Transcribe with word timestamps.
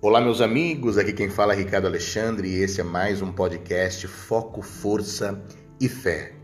Olá, 0.00 0.20
meus 0.20 0.40
amigos. 0.40 0.96
Aqui 0.96 1.12
quem 1.12 1.28
fala 1.28 1.54
é 1.54 1.56
Ricardo 1.56 1.88
Alexandre 1.88 2.46
e 2.46 2.62
esse 2.62 2.80
é 2.80 2.84
mais 2.84 3.20
um 3.20 3.32
podcast 3.32 4.06
Foco, 4.06 4.62
Força 4.62 5.42
e 5.80 5.88
Fé. 5.88 6.34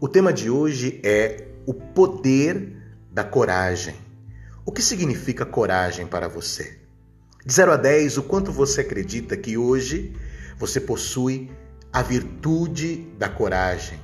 O 0.00 0.08
tema 0.08 0.32
de 0.32 0.50
hoje 0.50 1.00
é 1.04 1.46
o 1.64 1.72
poder 1.72 2.76
da 3.08 3.22
coragem. 3.22 3.94
O 4.66 4.72
que 4.72 4.82
significa 4.82 5.46
coragem 5.46 6.08
para 6.08 6.26
você? 6.26 6.76
De 7.46 7.52
0 7.52 7.70
a 7.70 7.76
10, 7.76 8.18
o 8.18 8.24
quanto 8.24 8.50
você 8.50 8.80
acredita 8.80 9.36
que 9.36 9.56
hoje 9.56 10.12
você 10.58 10.80
possui 10.80 11.52
a 11.92 12.02
virtude 12.02 13.06
da 13.16 13.28
coragem? 13.28 14.00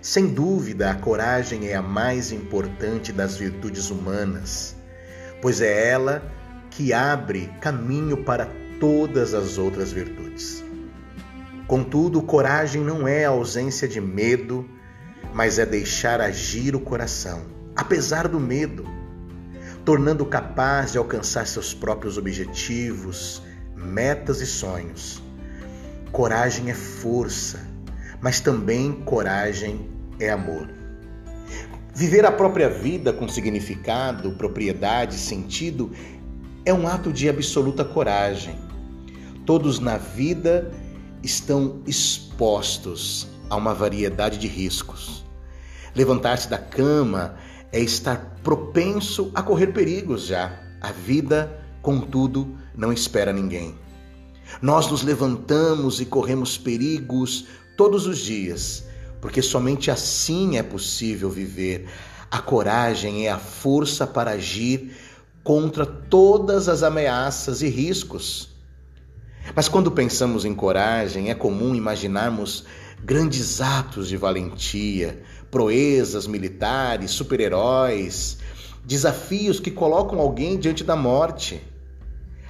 Sem 0.00 0.28
dúvida, 0.28 0.90
a 0.90 0.94
coragem 0.94 1.68
é 1.68 1.74
a 1.74 1.82
mais 1.82 2.32
importante 2.32 3.12
das 3.12 3.36
virtudes 3.36 3.90
humanas, 3.90 4.74
pois 5.42 5.60
é 5.60 5.90
ela 5.90 6.22
que 6.76 6.92
abre 6.92 7.48
caminho 7.60 8.24
para 8.24 8.50
todas 8.80 9.32
as 9.32 9.58
outras 9.58 9.92
virtudes. 9.92 10.64
Contudo, 11.68 12.20
coragem 12.20 12.82
não 12.82 13.06
é 13.06 13.24
a 13.24 13.30
ausência 13.30 13.86
de 13.86 14.00
medo, 14.00 14.68
mas 15.32 15.58
é 15.58 15.64
deixar 15.64 16.20
agir 16.20 16.74
o 16.74 16.80
coração, 16.80 17.42
apesar 17.76 18.26
do 18.26 18.40
medo, 18.40 18.84
tornando 19.84 20.26
capaz 20.26 20.92
de 20.92 20.98
alcançar 20.98 21.46
seus 21.46 21.72
próprios 21.72 22.18
objetivos, 22.18 23.40
metas 23.76 24.40
e 24.40 24.46
sonhos. 24.46 25.22
Coragem 26.10 26.70
é 26.70 26.74
força, 26.74 27.60
mas 28.20 28.40
também 28.40 28.92
coragem 29.04 29.88
é 30.18 30.28
amor. 30.30 30.68
Viver 31.94 32.26
a 32.26 32.32
própria 32.32 32.68
vida 32.68 33.12
com 33.12 33.28
significado, 33.28 34.32
propriedade, 34.32 35.14
sentido 35.14 35.92
é 36.64 36.72
um 36.72 36.88
ato 36.88 37.12
de 37.12 37.28
absoluta 37.28 37.84
coragem. 37.84 38.56
Todos 39.44 39.78
na 39.78 39.98
vida 39.98 40.72
estão 41.22 41.82
expostos 41.86 43.26
a 43.50 43.56
uma 43.56 43.74
variedade 43.74 44.38
de 44.38 44.46
riscos. 44.46 45.24
Levantar-se 45.94 46.48
da 46.48 46.58
cama 46.58 47.36
é 47.70 47.80
estar 47.80 48.38
propenso 48.42 49.30
a 49.34 49.42
correr 49.42 49.68
perigos 49.68 50.26
já. 50.26 50.58
A 50.80 50.90
vida, 50.90 51.62
contudo, 51.82 52.56
não 52.74 52.92
espera 52.92 53.32
ninguém. 53.32 53.74
Nós 54.62 54.90
nos 54.90 55.02
levantamos 55.02 56.00
e 56.00 56.06
corremos 56.06 56.56
perigos 56.56 57.46
todos 57.76 58.06
os 58.06 58.18
dias, 58.18 58.84
porque 59.20 59.42
somente 59.42 59.90
assim 59.90 60.56
é 60.56 60.62
possível 60.62 61.28
viver. 61.28 61.88
A 62.30 62.38
coragem 62.38 63.26
é 63.26 63.30
a 63.30 63.38
força 63.38 64.06
para 64.06 64.32
agir 64.32 64.94
contra 65.44 65.84
todas 65.84 66.70
as 66.70 66.82
ameaças 66.82 67.60
e 67.60 67.68
riscos. 67.68 68.48
Mas 69.54 69.68
quando 69.68 69.90
pensamos 69.90 70.46
em 70.46 70.54
coragem, 70.54 71.30
é 71.30 71.34
comum 71.34 71.74
imaginarmos 71.74 72.64
grandes 73.04 73.60
atos 73.60 74.08
de 74.08 74.16
valentia, 74.16 75.22
proezas 75.50 76.26
militares, 76.26 77.10
super-heróis, 77.10 78.38
desafios 78.82 79.60
que 79.60 79.70
colocam 79.70 80.18
alguém 80.18 80.58
diante 80.58 80.82
da 80.82 80.96
morte. 80.96 81.60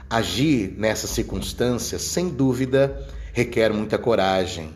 Agir 0.09 0.73
nessas 0.79 1.11
circunstâncias, 1.11 2.01
sem 2.03 2.29
dúvida, 2.29 3.09
requer 3.33 3.73
muita 3.73 3.99
coragem, 3.99 4.71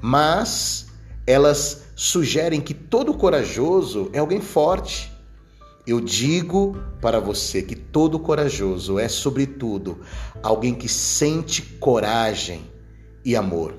mas 0.00 0.88
elas 1.24 1.84
sugerem 1.94 2.60
que 2.60 2.74
todo 2.74 3.14
corajoso 3.14 4.10
é 4.12 4.18
alguém 4.18 4.40
forte 4.40 5.13
eu 5.86 6.00
digo 6.00 6.82
para 7.00 7.20
você 7.20 7.62
que 7.62 7.76
todo 7.76 8.18
corajoso 8.18 8.98
é, 8.98 9.08
sobretudo, 9.08 10.00
alguém 10.42 10.74
que 10.74 10.88
sente 10.88 11.60
coragem 11.62 12.62
e 13.24 13.36
amor. 13.36 13.74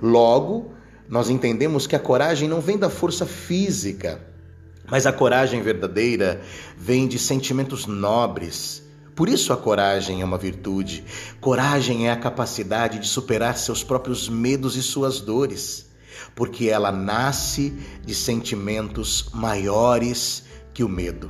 Logo, 0.00 0.72
nós 1.08 1.28
entendemos 1.28 1.86
que 1.86 1.96
a 1.96 2.00
coragem 2.00 2.48
não 2.48 2.60
vem 2.60 2.78
da 2.78 2.88
força 2.88 3.26
física, 3.26 4.20
mas 4.88 5.06
a 5.06 5.12
coragem 5.12 5.60
verdadeira 5.60 6.40
vem 6.76 7.08
de 7.08 7.18
sentimentos 7.18 7.86
nobres. 7.86 8.82
Por 9.16 9.28
isso 9.28 9.52
a 9.52 9.56
coragem 9.56 10.22
é 10.22 10.24
uma 10.24 10.38
virtude. 10.38 11.04
Coragem 11.40 12.06
é 12.06 12.12
a 12.12 12.16
capacidade 12.16 13.00
de 13.00 13.08
superar 13.08 13.56
seus 13.56 13.82
próprios 13.82 14.28
medos 14.28 14.76
e 14.76 14.82
suas 14.82 15.20
dores, 15.20 15.86
porque 16.36 16.68
ela 16.68 16.92
nasce 16.92 17.76
de 18.06 18.14
sentimentos 18.14 19.28
maiores 19.32 20.44
que 20.78 20.84
o 20.84 20.88
medo. 20.88 21.28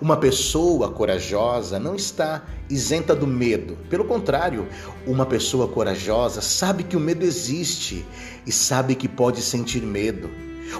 Uma 0.00 0.16
pessoa 0.16 0.92
corajosa 0.92 1.76
não 1.80 1.96
está 1.96 2.44
isenta 2.68 3.16
do 3.16 3.26
medo. 3.26 3.76
Pelo 3.88 4.04
contrário, 4.04 4.68
uma 5.04 5.26
pessoa 5.26 5.66
corajosa 5.66 6.40
sabe 6.40 6.84
que 6.84 6.96
o 6.96 7.00
medo 7.00 7.24
existe 7.24 8.06
e 8.46 8.52
sabe 8.52 8.94
que 8.94 9.08
pode 9.08 9.42
sentir 9.42 9.82
medo. 9.82 10.30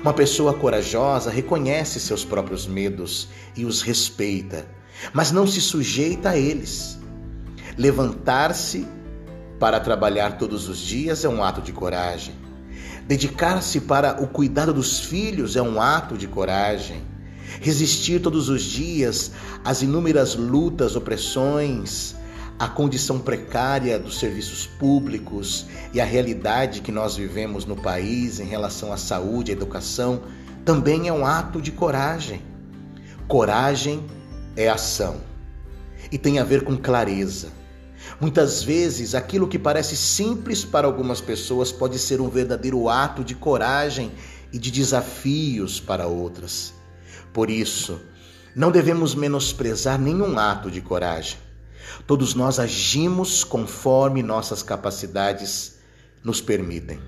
Uma 0.01 0.13
pessoa 0.13 0.55
corajosa 0.55 1.33
reconhece 1.33 1.99
seus 1.99 2.25
próprios 2.25 2.65
medos 2.65 3.29
e 3.57 3.65
os 3.65 3.83
respeita, 3.83 4.69
mas 5.13 5.33
não 5.33 5.49
se 5.49 5.61
sujeita 5.61 6.31
a 6.31 6.39
eles. 6.39 6.97
Levantar-se 7.77 8.87
para 9.59 9.81
trabalhar 9.81 10.39
todos 10.39 10.69
os 10.69 10.79
dias 10.79 11.25
é 11.25 11.29
um 11.29 11.43
ato 11.43 11.61
de 11.61 11.73
coragem. 11.73 12.37
Dedicar-se 13.09 13.81
para 13.81 14.23
o 14.23 14.29
cuidado 14.29 14.73
dos 14.73 15.01
filhos 15.01 15.57
é 15.57 15.63
um 15.63 15.83
ato 15.83 16.17
de 16.17 16.29
coragem 16.29 17.10
resistir 17.61 18.21
todos 18.21 18.49
os 18.49 18.63
dias 18.63 19.33
às 19.65 19.83
inúmeras 19.83 20.35
lutas, 20.35 20.97
opressões, 20.97 22.15
à 22.59 22.69
condição 22.69 23.19
precária 23.19 23.99
dos 23.99 24.19
serviços 24.19 24.67
públicos 24.67 25.67
e 25.95 26.01
à 26.01 26.05
realidade 26.05 26.83
que 26.83 26.93
nós 26.93 27.17
vivemos 27.17 27.65
no 27.65 27.75
país 27.75 28.39
em 28.39 28.45
relação 28.45 28.93
à 28.93 28.97
saúde 28.97 29.51
e 29.51 29.55
educação, 29.55 30.23
também 30.65 31.09
é 31.09 31.13
um 31.13 31.25
ato 31.25 31.61
de 31.61 31.73
coragem. 31.73 32.43
Coragem 33.27 34.05
é 34.57 34.69
ação 34.69 35.21
e 36.13 36.19
tem 36.19 36.39
a 36.39 36.45
ver 36.45 36.63
com 36.65 36.77
clareza. 36.77 37.49
Muitas 38.21 38.63
vezes, 38.63 39.15
aquilo 39.15 39.49
que 39.49 39.59
parece 39.59 39.97
simples 39.97 40.65
para 40.65 40.87
algumas 40.87 41.21
pessoas 41.21 41.71
pode 41.71 41.99
ser 41.99 42.21
um 42.21 42.29
verdadeiro 42.29 42.89
ato 42.89 43.23
de 43.25 43.35
coragem 43.35 44.13
e 44.53 44.59
de 44.59 44.71
desafios 44.71 45.81
para 45.81 46.07
outras. 46.07 46.75
Por 47.33 47.51
isso, 47.51 48.01
não 48.55 48.71
devemos 48.71 49.15
menosprezar 49.15 49.99
nenhum 49.99 50.39
ato 50.39 50.71
de 50.71 50.81
coragem. 50.81 51.39
Todos 52.07 52.35
nós 52.35 52.59
agimos 52.59 53.45
conforme 53.45 54.23
nossas 54.23 54.63
capacidades 54.63 55.79
nos 56.25 56.41
permitem. 56.41 57.01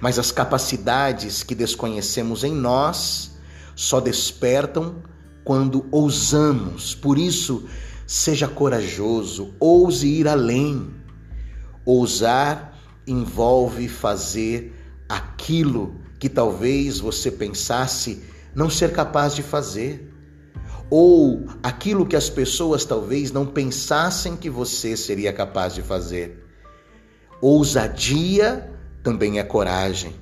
Mas 0.00 0.18
as 0.18 0.30
capacidades 0.30 1.42
que 1.42 1.54
desconhecemos 1.54 2.44
em 2.44 2.54
nós 2.54 3.36
só 3.74 4.00
despertam 4.00 5.02
quando 5.44 5.86
ousamos. 5.90 6.94
Por 6.94 7.18
isso, 7.18 7.68
seja 8.06 8.48
corajoso, 8.48 9.54
ouse 9.60 10.06
ir 10.06 10.28
além. 10.28 10.90
Ousar 11.84 12.74
envolve 13.06 13.88
fazer 13.88 14.74
aquilo 15.08 16.00
que 16.18 16.28
talvez 16.28 16.98
você 16.98 17.30
pensasse 17.30 18.24
não 18.56 18.70
ser 18.70 18.94
capaz 18.94 19.34
de 19.34 19.42
fazer, 19.42 20.10
ou 20.88 21.44
aquilo 21.62 22.06
que 22.06 22.16
as 22.16 22.30
pessoas 22.30 22.86
talvez 22.86 23.30
não 23.30 23.44
pensassem 23.44 24.34
que 24.34 24.48
você 24.48 24.96
seria 24.96 25.30
capaz 25.30 25.74
de 25.74 25.82
fazer. 25.82 26.42
Ousadia 27.38 28.72
também 29.02 29.38
é 29.38 29.42
coragem. 29.42 30.14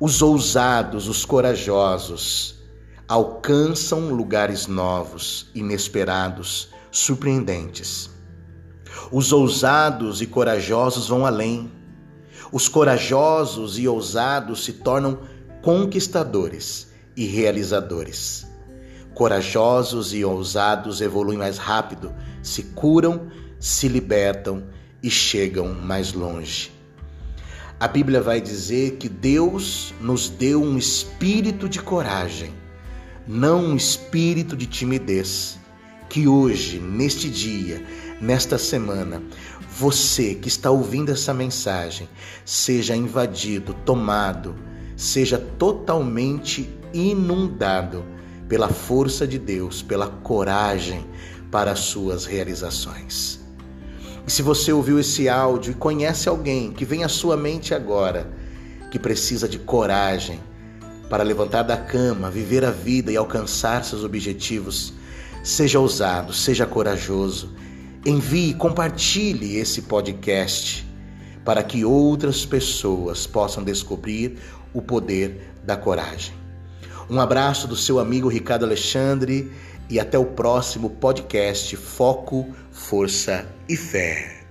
Os 0.00 0.20
ousados, 0.20 1.06
os 1.06 1.24
corajosos, 1.24 2.56
alcançam 3.06 4.12
lugares 4.12 4.66
novos, 4.66 5.48
inesperados, 5.54 6.70
surpreendentes. 6.90 8.10
Os 9.12 9.32
ousados 9.32 10.20
e 10.20 10.26
corajosos 10.26 11.06
vão 11.06 11.24
além. 11.24 11.70
Os 12.50 12.68
corajosos 12.68 13.78
e 13.78 13.86
ousados 13.86 14.64
se 14.64 14.72
tornam 14.72 15.20
conquistadores 15.62 16.92
e 17.16 17.26
realizadores. 17.26 18.46
Corajosos 19.14 20.12
e 20.12 20.24
ousados 20.24 21.00
evoluem 21.00 21.38
mais 21.38 21.56
rápido, 21.56 22.12
se 22.42 22.62
curam, 22.62 23.28
se 23.60 23.86
libertam 23.88 24.64
e 25.02 25.10
chegam 25.10 25.72
mais 25.72 26.12
longe. 26.12 26.72
A 27.78 27.86
Bíblia 27.86 28.20
vai 28.20 28.40
dizer 28.40 28.96
que 28.96 29.08
Deus 29.08 29.92
nos 30.00 30.28
deu 30.28 30.62
um 30.62 30.78
espírito 30.78 31.68
de 31.68 31.80
coragem, 31.80 32.52
não 33.26 33.64
um 33.64 33.76
espírito 33.76 34.56
de 34.56 34.66
timidez. 34.66 35.58
Que 36.08 36.28
hoje, 36.28 36.78
neste 36.78 37.28
dia, 37.28 37.84
nesta 38.20 38.56
semana, 38.56 39.22
você 39.76 40.34
que 40.34 40.48
está 40.48 40.70
ouvindo 40.70 41.10
essa 41.10 41.34
mensagem 41.34 42.08
seja 42.44 42.94
invadido, 42.94 43.74
tomado, 43.84 44.54
seja 44.96 45.38
totalmente 45.38 46.70
inundado 46.94 48.04
pela 48.48 48.68
força 48.68 49.26
de 49.26 49.38
Deus, 49.38 49.82
pela 49.82 50.06
coragem 50.08 51.04
para 51.50 51.72
as 51.72 51.80
suas 51.80 52.24
realizações. 52.24 53.40
E 54.26 54.30
se 54.30 54.42
você 54.42 54.72
ouviu 54.72 54.98
esse 54.98 55.28
áudio 55.28 55.72
e 55.72 55.74
conhece 55.74 56.28
alguém 56.28 56.72
que 56.72 56.84
vem 56.84 57.04
à 57.04 57.08
sua 57.08 57.36
mente 57.36 57.74
agora, 57.74 58.30
que 58.90 58.98
precisa 58.98 59.48
de 59.48 59.58
coragem 59.58 60.40
para 61.10 61.22
levantar 61.22 61.62
da 61.62 61.76
cama, 61.76 62.30
viver 62.30 62.64
a 62.64 62.70
vida 62.70 63.12
e 63.12 63.16
alcançar 63.16 63.84
seus 63.84 64.02
objetivos, 64.02 64.94
seja 65.42 65.78
ousado, 65.78 66.32
seja 66.32 66.64
corajoso. 66.64 67.54
Envie, 68.06 68.54
compartilhe 68.54 69.56
esse 69.56 69.82
podcast 69.82 70.86
para 71.44 71.62
que 71.62 71.84
outras 71.84 72.46
pessoas 72.46 73.26
possam 73.26 73.62
descobrir 73.62 74.38
o 74.72 74.80
poder 74.80 75.52
da 75.64 75.76
coragem. 75.76 76.43
Um 77.08 77.20
abraço 77.20 77.68
do 77.68 77.76
seu 77.76 77.98
amigo 77.98 78.28
Ricardo 78.28 78.64
Alexandre 78.64 79.52
e 79.88 80.00
até 80.00 80.18
o 80.18 80.24
próximo 80.24 80.90
podcast 80.90 81.76
Foco, 81.76 82.46
Força 82.72 83.46
e 83.68 83.76
Fé. 83.76 84.43